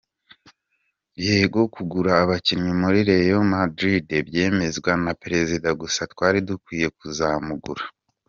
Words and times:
Yego 1.25 1.59
kugura 1.73 2.11
abakinnyi 2.23 2.73
muri 2.81 2.99
Real 3.09 3.41
Madrid 3.55 4.07
byemezwa 4.27 4.91
na 5.03 5.13
perezida 5.21 5.69
gusa 5.81 6.01
twari 6.13 6.39
dukwiye 6.47 6.87
kuzamugura. 6.97 7.83